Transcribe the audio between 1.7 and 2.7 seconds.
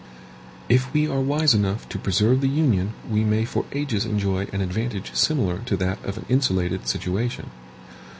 to preserve the